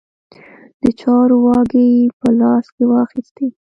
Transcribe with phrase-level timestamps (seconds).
[0.81, 1.85] د چارو واګې
[2.19, 3.47] په لاس کې واخیستې.